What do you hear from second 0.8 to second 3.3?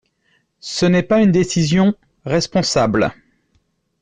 n’est pas une décision responsable.